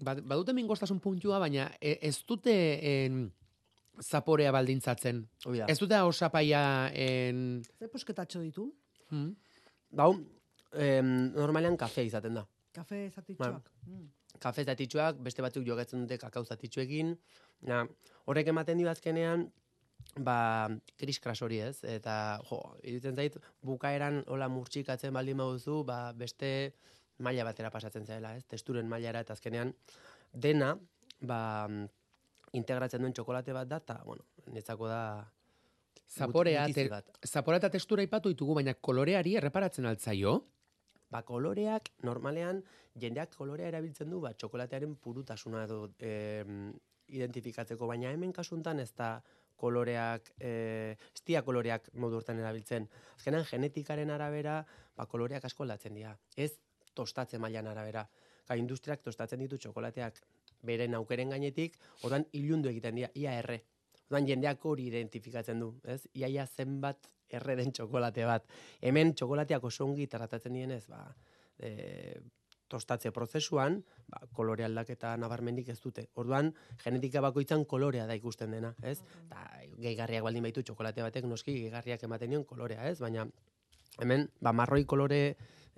[0.00, 2.54] Ba- Badute mingostasun puntua, baina e, ez dute
[2.88, 3.24] en,
[4.02, 5.24] zaporea baldintzatzen.
[5.46, 5.66] Hoi da.
[5.68, 6.62] Ez dute osapaia
[6.94, 7.62] en...
[7.78, 8.68] Ze pusketatxo ditu?
[9.10, 9.32] Hmm?
[9.90, 10.12] Bau,
[10.72, 12.46] em, normalean kafea izaten da.
[12.74, 13.70] Kafe zatitxoak.
[13.88, 14.06] Mm.
[14.38, 17.16] Kafe zatitxuak, beste batzuk jogatzen dute kakao zatitxuekin.
[17.66, 17.82] Na,
[18.30, 19.48] horrek ematen dio azkenean,
[20.24, 21.78] ba, kriskras hori ez.
[21.86, 26.74] Eta, jo, iruditzen zait, bukaeran hola murtsikatzen baldin baduzu, ba, beste
[27.24, 28.44] maila batera pasatzen zaela, ez?
[28.46, 29.72] Testuren mailara eta azkenean
[30.32, 30.74] dena,
[31.20, 31.40] ba,
[32.56, 35.02] integratzen duen txokolate bat da, eta, bueno, netzako da...
[36.08, 36.86] Zaporea, te,
[37.28, 40.38] zaporea eta textura ipatu ditugu, baina koloreari erreparatzen altzaio.
[41.12, 42.62] Ba, koloreak, normalean,
[43.00, 46.70] jendeak kolorea erabiltzen du, ba, txokolatearen purutasuna edo em,
[47.12, 49.18] identifikatzeko, baina hemen kasuntan ez da
[49.58, 52.88] koloreak, e, ez koloreak modu hortan erabiltzen.
[53.16, 54.60] Azkenan, genetikaren arabera,
[54.96, 56.14] ba, koloreak asko aldatzen dira.
[56.36, 56.52] Ez
[56.94, 58.06] tostatzen mailan arabera.
[58.46, 60.22] Ka, industriak tostatzen ditu txokolateak
[60.68, 63.60] beren aukeren gainetik, orduan ilundu egiten dira, ia erre.
[64.08, 66.00] Orduan jendeak hori identifikatzen du, ez?
[66.16, 68.46] Iaia zenbat erre den txokolate bat.
[68.80, 71.02] Hemen txokolateak oso ongi tratatzen dienez, ba,
[71.60, 72.16] e,
[72.68, 76.08] tostatze prozesuan, ba, kolore aldaketa nabarmenik ez dute.
[76.20, 76.52] Orduan,
[76.84, 78.98] genetika bakoitzan kolorea da ikusten dena, ez?
[79.30, 79.44] Ta,
[79.78, 82.98] gehigarriak baldin baitu txokolate batek noski gehigarriak ematen dion kolorea, ez?
[83.00, 83.26] Baina
[83.98, 85.22] hemen, ba, marroi kolore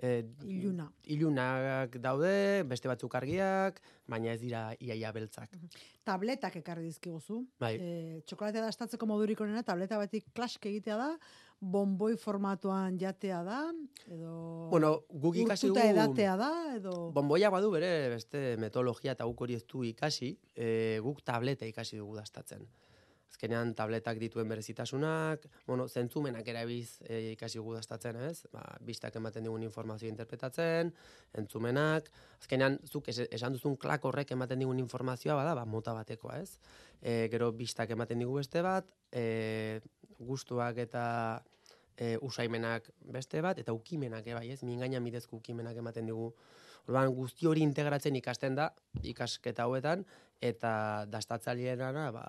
[0.00, 0.87] e, Iluna.
[1.12, 5.55] ilunak daude, beste batzuk argiak, baina ez dira iaia beltzak.
[6.09, 7.42] Tabletak ekarri dizkiguzu.
[7.61, 7.74] Bai.
[7.76, 11.11] E, txokolatea dastatzeko modurik onena, tableta batik klask egitea da,
[11.60, 13.60] bonboi formatuan jatea da,
[14.08, 14.68] edo...
[14.72, 15.82] Bueno, guk ikasi dugu...
[15.92, 17.10] edatea da, edo...
[17.12, 22.00] Bonboia badu bere beste metodologia eta guk hori ez du ikasi, e, guk tableta ikasi
[22.00, 22.64] dugu dastatzen.
[23.30, 28.46] Azkenean tabletak dituen berezitasunak, bueno, zentzumenak erabiz e, ikasi gudastatzen, ez?
[28.52, 30.92] Ba, bistak ematen digun informazio interpretatzen,
[31.38, 36.40] entzumenak, azkenean zuk es, esan duzun klak horrek ematen digun informazioa bada, ba, mota batekoa,
[36.42, 36.58] ez?
[37.00, 39.80] E, gero bistak ematen digu beste bat, e,
[40.18, 41.04] gustuak eta
[41.96, 44.64] e, usaimenak beste bat, eta ukimenak, e, bai, ez?
[44.66, 46.32] Mingaina midezko ukimenak ematen digu
[46.88, 48.70] Orduan guzti hori integratzen ikasten da
[49.06, 50.04] ikasketa hauetan
[50.40, 52.24] eta dastatzaileena ba,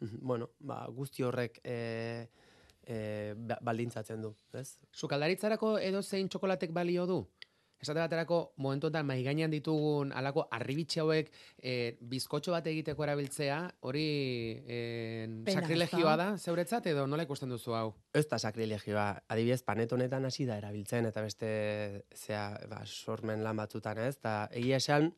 [0.28, 2.28] bueno, ba, guzti horrek e,
[2.84, 4.76] e, baldintzatzen du, ez?
[4.92, 7.22] Sukaldaritzarako edo zein txokolatek balio du?
[7.82, 11.72] Esate baterako, momentu eta mai gainean ditugun alako arribitxe hauek e,
[12.12, 13.56] bizkotxo bat egiteko erabiltzea,
[13.90, 14.04] hori
[14.70, 14.76] e,
[15.50, 17.88] sakrilegioa da, zeuretzat, edo nola ikusten duzu hau?
[18.14, 21.50] Ez da sakrilegioa, adibidez, panetonetan hasi da erabiltzen, eta beste
[22.14, 25.10] zea, ba, sormen lan batzutan ez, eta egia esan,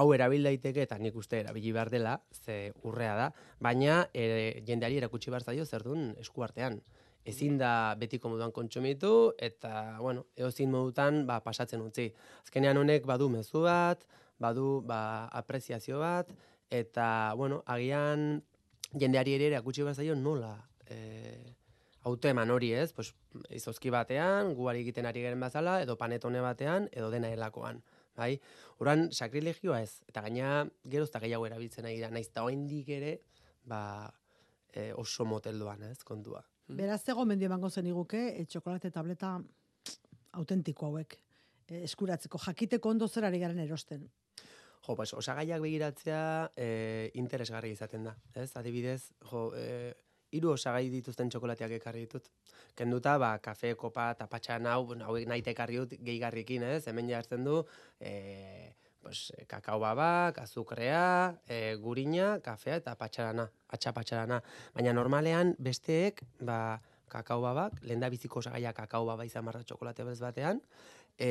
[0.00, 3.28] hau erabil daiteke eta nik uste erabili behar dela, ze urrea da,
[3.60, 6.80] baina e, jendeari erakutsi behar zaio zer duen eskuartean
[7.28, 12.08] ezin da betiko moduan kontsumitu eta bueno, eozin modutan ba, pasatzen utzi.
[12.44, 14.06] Azkenean honek badu mezu bat,
[14.40, 16.32] badu ba, apreziazio bat
[16.70, 18.42] eta bueno, agian
[18.96, 20.56] jendeari ere erakutsi bat zaio nola
[20.88, 21.54] e,
[22.30, 23.12] eman hori ez, pues,
[23.50, 27.82] izozki batean, guari egiten ari garen bazala, edo panetone batean, edo dena helakoan.
[28.16, 28.34] Bai?
[28.82, 32.44] Uran, sakrilegioa ez, eta gaina gerozta gehiago erabiltzen ari da, naiz eta
[32.96, 33.20] ere,
[33.64, 34.10] ba,
[34.72, 36.42] e, oso motelduan ez, kontua.
[36.68, 36.76] Mm.
[36.76, 39.38] Beraz, zego mendio emango zen iguke, e, txokolate tableta
[40.32, 41.18] autentiko hauek.
[41.68, 44.08] E, eskuratzeko, jakiteko ondo zerari garen erosten.
[44.86, 48.14] Jo, pues, osagaiak begiratzea e, interesgarri izaten da.
[48.34, 48.50] Ez?
[48.56, 49.94] Adibidez, jo, e,
[50.36, 52.28] iru osagai dituzten txokolateak ekarri ditut.
[52.76, 56.84] Kenduta, ba, kafe, kopa, tapatxan hau, hauek nahi tekarri dut gehigarrikin, ez?
[56.88, 57.58] Hemen jartzen du,
[57.98, 63.92] e, pues, kakao babak, azukrea, e, gurina, kafea eta patxarana, atxa
[64.74, 70.04] Baina normalean besteek, ba, kakao babak, lehen da biziko osagaia kakao baba izan marra txokolate
[70.04, 70.60] bez batean,
[71.18, 71.30] e,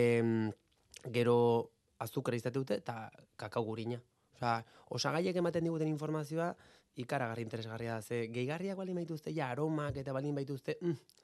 [1.15, 3.09] gero azukera izate dute eta
[3.39, 3.99] kakao gurina.
[4.39, 4.63] Osa,
[4.95, 6.53] osagaiek ematen diguten informazioa,
[6.99, 8.01] ikaragarri interesgarria da.
[8.01, 11.19] Ze, gehigarriak balin baituzte, ja, aromak eta balin baituzte, mm,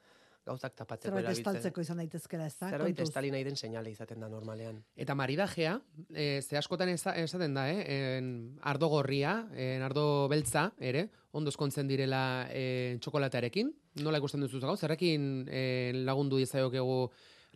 [0.45, 2.69] gauzak tapatzeko Zerbait estaltzeko izan daitezkera, ez da?
[2.75, 4.77] Zerbait estali nahi den seinale izaten da normalean.
[4.95, 5.75] Eta maridajea,
[6.13, 8.17] e, ze askotan esaten da, eh?
[8.17, 8.27] En
[8.61, 13.71] ardo gorria, en ardo beltza, ere, ondo eskontzen direla e, txokolatearekin.
[14.05, 14.77] Nola ikusten duzu zagau?
[14.77, 15.63] Zerrekin e,
[16.05, 16.99] lagundu izaiokegu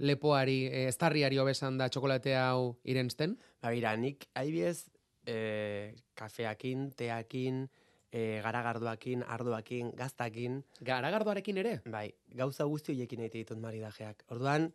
[0.10, 3.38] lepoari, e, estarriari hobesan da txokolate hau irensten?
[3.62, 4.90] Ba, nik, haibiez,
[5.28, 7.68] e, kafeakin, teakin,
[8.12, 10.62] e, garagardoakin, ardoakin, gaztakin.
[10.86, 11.74] Garagardoarekin ere?
[11.86, 14.26] Bai, gauza guzti horiekin egite ditut maridajeak.
[14.34, 14.70] Orduan,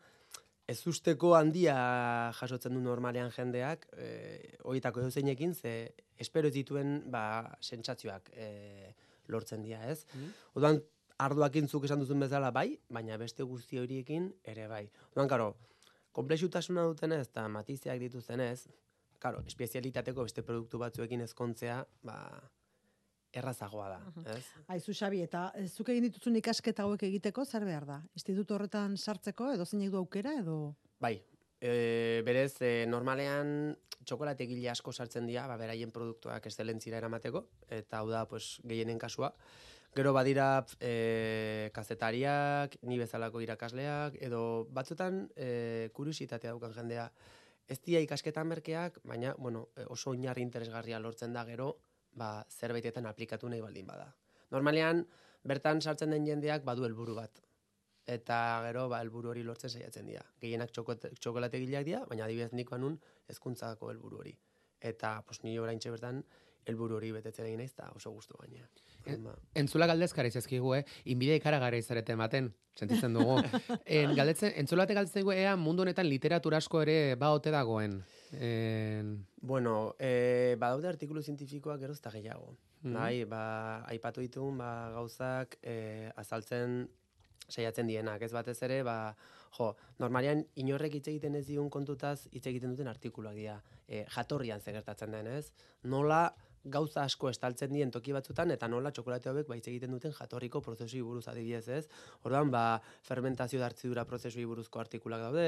[0.70, 1.76] ez usteko handia
[2.38, 8.94] jasotzen du normalean jendeak, e, horietako edo ze espero dituen ba, sentsazioak e,
[9.28, 10.06] lortzen dira, ez?
[10.14, 10.32] Mm.
[10.54, 10.80] Orduan,
[11.18, 14.88] ardoakin zuk esan duzun bezala bai, baina beste guzti horiekin ere bai.
[15.10, 15.54] Orduan, karo,
[16.12, 18.68] komplexutasuna dutenez eta matizeak dituzenez,
[19.18, 22.18] karo, espezialitateko beste produktu batzuekin ezkontzea, ba,
[23.34, 24.44] errazagoa da, ez?
[24.72, 28.00] Aizu Xabi, eta zuk egin dituzun ikasketa hauek egiteko zer behar da?
[28.14, 31.18] Instituto horretan sartzeko edo zein du aukera edo Bai.
[31.64, 38.02] E, berez, e, normalean txokolate gile asko sartzen dira, ba beraien produktuak excelentzira eramateko eta
[38.02, 39.32] hau da, pues, gehienen kasua.
[39.94, 47.08] Gero badira e, kazetariak, ni bezalako irakasleak, edo batzutan e, kuriositatea daukan jendea.
[47.70, 51.76] Ez dia ikasketan merkeak, baina bueno, oso oinarri interesgarria lortzen da gero,
[52.14, 54.08] ba, zerbaitetan aplikatu nahi baldin bada.
[54.54, 55.04] Normalean,
[55.44, 57.42] bertan sartzen den jendeak badu helburu bat.
[58.06, 60.24] Eta gero, ba, helburu hori lortzen saiatzen dira.
[60.40, 62.98] Gehienak txokolate gileak dira, baina adibidez nik banun
[63.32, 64.34] ezkuntzako helburu hori.
[64.84, 66.22] Eta, pos, nire orain bertan,
[66.68, 68.66] helburu hori betetzen egin naiz, oso gustu baina.
[69.08, 70.84] En, entzula galdezkara izazkigu, eh?
[71.12, 73.38] Inbidea ikara izarete ematen, sentitzen dugu.
[73.98, 78.02] en, galdetzen, entzulate galdetzen ea mundu honetan literatura asko ere ba ote dagoen.
[78.40, 79.26] En...
[79.40, 82.54] Bueno, eh, badaude artikulu zientifikoak gero eta gehiago.
[82.82, 83.44] Mm Bai, ba,
[83.88, 86.84] aipatu ditugun ba, gauzak eh, azaltzen
[87.48, 88.22] saiatzen dienak.
[88.22, 89.14] Ez batez ere, ba,
[89.56, 89.70] jo,
[90.00, 93.58] normalian inorrek hitz egiten ez digun kontutaz hitz egiten duten artikuluak dira.
[93.88, 95.52] Eh, jatorrian zegertatzen den, ez?
[95.82, 100.60] Nola gauza asko estaltzen dien toki batzutan eta nola txokolate hauek baitz egiten duten jatorriko
[100.64, 101.84] prozesu buruz adibidez, ez?
[102.24, 105.46] Orduan, ba, fermentazio hartzidura prozesu buruzko artikulak daude,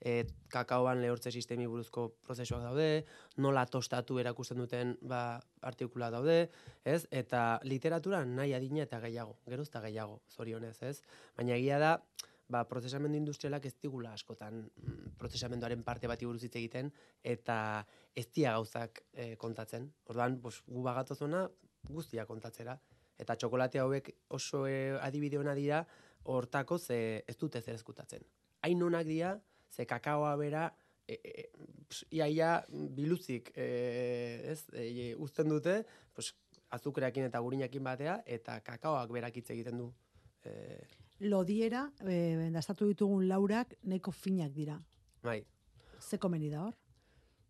[0.00, 0.16] e,
[0.52, 3.04] kakaoan lehortze sistemi buruzko prozesuak daude,
[3.38, 6.48] nola tostatu erakusten duten ba, artikula daude,
[6.84, 7.04] ez?
[7.10, 10.96] Eta literatura nahi adina eta gehiago, gerozta gehiago, zorionez, ez?
[11.38, 11.96] Baina egia da,
[12.48, 17.58] ba, prozesamendu industrialak ez digula askotan mm, prozesamenduaren parte bati buruz hitz egiten eta
[18.14, 19.90] ez dia gauzak e, kontatzen.
[20.06, 21.46] Orduan, pues, gu bagatozona
[21.86, 22.78] guztia kontatzera
[23.20, 25.82] Eta txokolate hauek oso e, adibide ona dira,
[26.28, 28.24] hortako ze ez dute zer eskutatzen.
[28.66, 29.36] Hain onak dira,
[29.72, 30.66] ze kakaoa bera,
[31.08, 31.46] e, e,
[31.88, 32.50] ps, ia,
[32.98, 33.68] biluzik, e,
[34.52, 35.78] ez, e, uzten dute,
[36.12, 36.34] pues,
[36.76, 39.92] azukreakin eta gurinakin batea, eta kakaoak berak hitz egiten du.
[40.44, 40.52] E,
[41.20, 44.80] Lodiera, eh, dastatu ditugun laurak, nahiko finak dira.
[45.22, 45.44] bai,
[45.98, 46.74] Ze komeni da hor?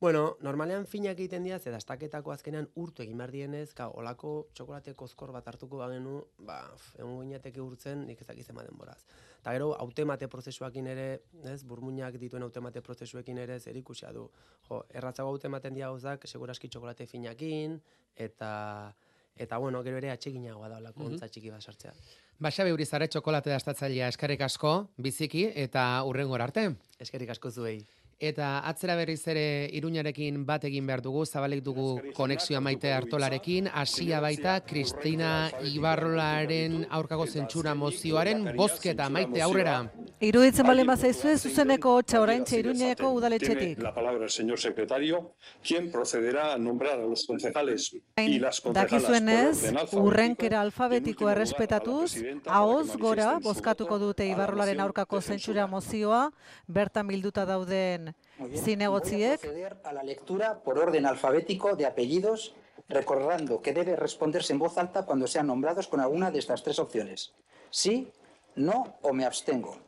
[0.01, 4.95] Bueno, normalean finak egiten dira, ze dastaketako azkenean urtu egin behar dienez, ka, olako txokolate
[4.95, 9.03] kozkor bat hartuko bagenu, ba, f, egon gineateke urtzen, nik ezak izema denboraz.
[9.41, 14.31] Eta gero, autemate prozesuakin ere, ez, burmuinak dituen autemate prozesuekin ere, zer ikusia du.
[14.69, 17.81] Jo, erratzago autematen dira gauzak, seguraski txokolate finakin,
[18.15, 18.95] eta,
[19.35, 21.13] eta bueno, gero ere atseginagoa da olako Mhm.
[21.13, 21.93] ontza txiki bat sartzea.
[22.37, 26.67] Baxa beurizare txokolate dastatzailea eskarek asko, biziki, eta urrengor arte.
[27.01, 27.79] Eskerik asko zuei.
[28.19, 34.23] Eta atzera berriz ere iruñarekin bat egin behar dugu, zabalik dugu konexioa maite hartolarekin, hasia
[34.25, 39.83] baita Kristina Ibarrolaren aurkago zentsura mozioaren bozketa maite aurrera.
[40.25, 43.83] Iruditzen balen bazaizue, zuzeneko hotxa oraintxe iruñeko udaletxetik.
[43.85, 49.93] La palabra el señor secretario, quien procederá a nombrar a los concejales y las concejalas
[49.93, 55.21] urrenkera Y, en alfabetikoa último lugar, a la errespetatuz, ahoz gora bozkatuko dute Ibarrolaren aurkako
[55.21, 56.31] zentsura mozioa,
[56.67, 62.55] bertan bilduta dauden A zinegotziek, proceder a la lectura por orden alfabético de apellidos,
[62.89, 66.79] recordando que debe responderse en voz alta cuando sean nombrados con alguna de estas tres
[66.79, 67.33] opciones.
[67.71, 68.13] Sí,
[68.55, 69.79] no o me abstengo.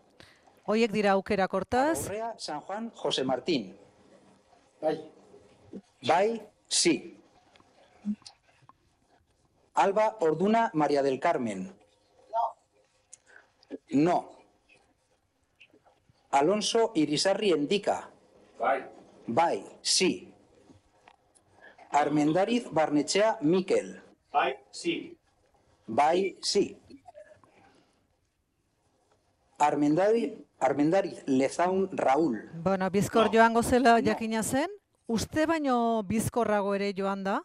[0.64, 3.76] hoiek dira aukerak hortaz, Urrea, San Juan, José Martín.
[6.06, 7.18] Bai, sí.
[9.74, 11.72] Alba Orduna, María del Carmen.
[13.90, 14.37] No.
[16.30, 18.10] Alonso Irisarri Endica.
[19.26, 20.32] Bai, sí.
[21.90, 24.02] Armendariz Barnechea Miquel.
[24.32, 25.16] Bai, sí.
[25.86, 26.76] Bai, sí.
[29.58, 32.50] Armendariz, Armendariz Lezaun Raúl.
[32.62, 34.70] bueno, bizkor joango zela jakina zen,
[35.06, 37.42] uste baino bizkorrago ere joan da,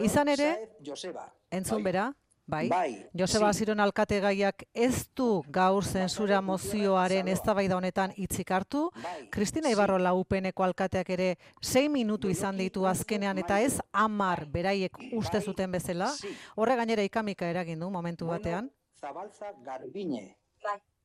[0.00, 1.32] Izan ere, Joseba.
[1.50, 2.12] entzun bera,
[2.46, 3.56] bai, Bai, Joseba sí.
[3.56, 9.72] Asiron alkategaiak ez du gaur zentsura mozioaren eztabaida honetan hitzik hartu, Bai, Kristina sí.
[9.72, 11.28] Ibarrola UPNeko alkateak ere
[11.60, 16.10] sei minutu izan ditu azkenean eta ez amar beraiek uste zuten bezala.
[16.12, 16.34] Sí.
[16.56, 18.70] Horre gainera ikamika eragin du momentu batean.
[19.00, 20.36] Zabalza Garbiñe.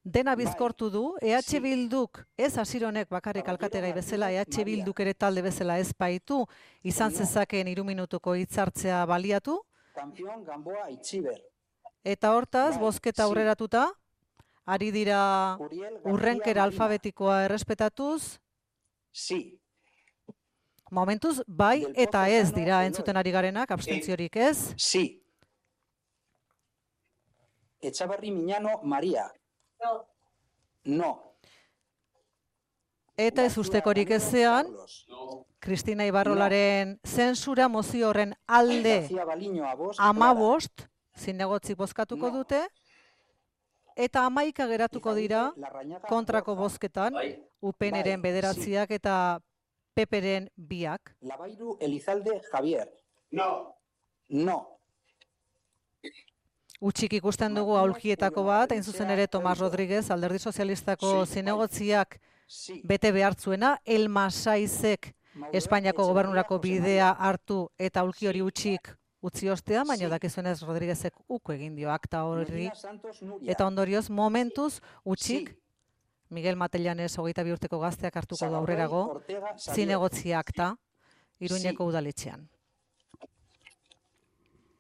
[0.03, 1.59] Dena bai, bizkortu du, EH sí.
[1.59, 4.63] Bilduk, ez asironek bakarrik alkategai bezala, EH.
[4.65, 6.45] Bilduk ere talde bezala ez baitu,
[6.81, 9.59] izan zezakeen iru minutuko hitzartzea baliatu,
[9.93, 11.41] Campeón Gamboa Itxiber.
[12.03, 13.91] eta hortaz, Bai, bozketa aurreratuta,
[14.65, 18.39] ari dira Uriel urrenkera alfabetikoa errespetatuz,
[19.11, 19.59] Sí.
[20.91, 24.73] momentuz bai eta ez dira entzuten ari garenak, abstentziorik ez.
[24.77, 25.21] Sí.
[27.81, 29.31] Echavarri Miñano María.
[29.81, 30.05] No.
[30.83, 31.28] No.
[33.19, 34.69] Eta ez ustekorik ezean.
[35.59, 39.09] Kristina Ibarrolaren zentsura mozio horren alde
[39.99, 40.85] amabost,
[41.19, 42.61] zinegotzi bozkatuko dute,
[43.99, 45.49] eta amaika geratuko dira
[46.07, 47.33] kontrako bozketan, Bai.
[47.59, 49.17] UPNren Bai, bederatziak eta
[49.93, 51.11] PPren biak.
[51.19, 52.87] Labairu Elizalde Javier.
[53.35, 53.75] No.
[54.29, 54.61] No.
[56.79, 61.27] Utxik ikusten dugu aulkietako bat, hain zuzen ere Tomas Rodríguez, alderdi sozialistako bai.
[61.27, 62.28] zinegotziak Sí.
[62.83, 69.85] Bete behartzuena, Elma Saizek Maurel Espainiako gobernurako bidea hartu eta aulki hori utxik utzi ostean,
[69.87, 70.09] baina Sí.
[70.09, 72.71] dakizuenez Rodríguezek uko egin dio akta Nuria.
[73.47, 75.55] eta ondorioz momentuz utxik Sí.
[76.29, 79.21] Miguel Matellanes hogeita bi urteko gazteak hartuko du Sagardui aurrerago,
[79.57, 80.75] zinegotzi akta,
[81.39, 81.89] Iruñeko Sí.
[81.89, 82.49] udaletxean.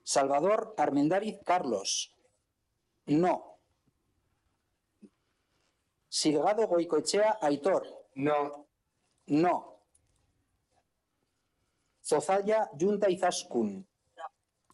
[0.03, 2.11] Salvador Armendariz Carlos.
[3.07, 3.48] No.
[6.09, 7.85] Silgado Goicoechea Aitor.
[8.15, 8.67] No.
[9.27, 9.81] No.
[12.03, 13.85] Zozaya Junta Izaskun.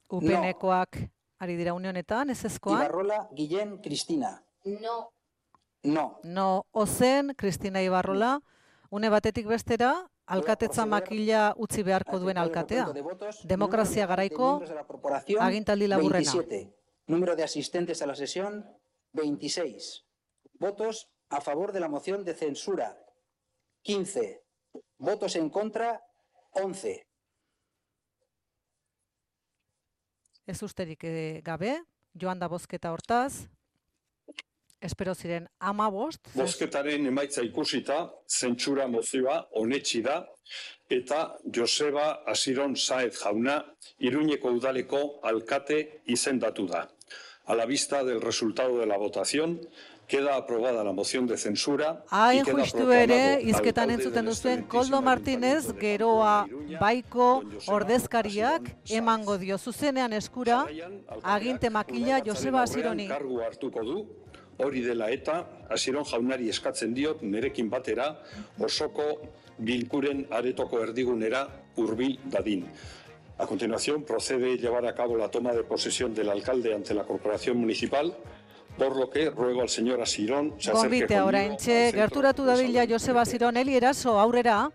[0.09, 0.97] UPNkoak
[1.39, 4.41] ari dira unionetan, ez ezkoan, Ibarrola Guillén Cristina.
[4.63, 5.11] No.
[5.83, 6.19] No.
[6.23, 8.39] no ozen, Kristina Ibarrola,
[8.89, 12.87] une batetik bestera, alkatetza makila utzi beharko duen alkatea.
[13.45, 14.63] Demokrazia garaiko
[15.39, 16.31] agintaldi laburrena.
[16.31, 16.73] 27.
[17.07, 18.65] Número de asistentes a la sesión,
[19.13, 20.05] 26.
[20.57, 22.97] Votos a favor de la moción de censura,
[23.81, 24.43] 15.
[24.97, 26.01] Votos en contra,
[26.51, 27.07] 11.
[30.45, 31.81] Ez usterik eh, gabe,
[32.13, 33.47] joan da bozketa hortaz,
[34.79, 37.97] espero ziren ama bost, Bozketaren emaitza ikusita,
[38.29, 40.19] zentsura mozioa onetsi da,
[40.89, 43.57] eta Joseba Asiron Saez jauna
[43.97, 46.85] Iruñeko udaleko alkate izendatu da.
[47.45, 49.59] A la vista del resultado de la votación,
[50.07, 52.03] queda aprobada la moción de censura.
[52.11, 56.47] y Hain justu ere, izketan entzuten duzuen Koldo de geroa
[56.79, 60.65] baiko ordezkariak emango dio zuzenean eskura
[61.23, 63.07] aginte makila Joseba Asironi.
[63.07, 64.07] Kargu hartuko du,
[64.57, 68.21] hori dela eta, Asiron jaunari eskatzen diot, nerekin batera,
[68.59, 69.21] osoko
[69.57, 72.65] bilkuren aretoko erdigunera hurbil dadin.
[73.37, 77.57] A continuación, procede llevar a cabo la toma de posesión del alcalde ante la corporación
[77.57, 78.15] municipal,
[78.77, 82.85] por lo que ruego al señor Asirón se oraintxe, al centro gerturatu dabila.
[82.87, 84.69] Joseba Asiron, Eli eraso, aurrera.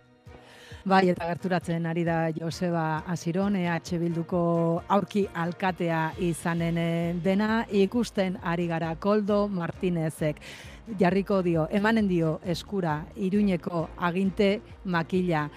[0.85, 8.39] Bai, eta gerturatzen ari da Joseba Asiron, EH Bilduko aurki alkatea izanen eh, dena, ikusten
[8.43, 10.41] ari gara Koldo Martinezek.
[10.99, 15.51] Jarriko dio, emanen dio eskura Iruñeko aginte makila.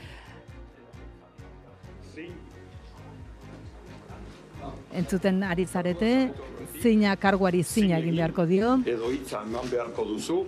[4.94, 6.32] Entzuten ari zarete,
[6.82, 8.76] zina karguari zina egin beharko dio.
[8.86, 10.40] Edo hitza eman beharko duzu,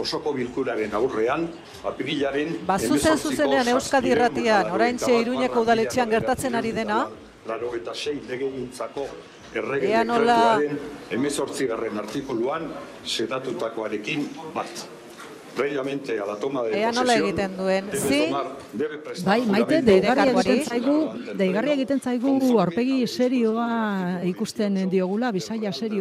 [0.00, 1.48] osoko bilkuraren aurrean,
[1.84, 2.54] apirilaren...
[2.66, 7.02] Ba, zuzen zuzenean Euskadi irratian, oraintxe Iruñeko udaletxean gertatzen ari dena.
[7.48, 9.06] Laro eta sei legegintzako
[9.54, 10.78] errege Ea nola- dekretuaren
[11.18, 12.68] emezortzigarren artikuluan
[13.04, 14.86] sedatutakoarekin bat.
[15.56, 17.86] Previamente a la toma de Ea nola egiten duen.
[17.86, 18.20] debe Zi?
[18.28, 20.96] tomar- debe prestar Bai, maite, deigarria egiten zaigu,
[21.34, 25.98] deigarria egiten zaigu aurpegi serioa ikusten diogula, bisaia serio